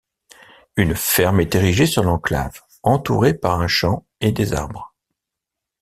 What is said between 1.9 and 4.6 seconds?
l'enclave, entourée par un champ et des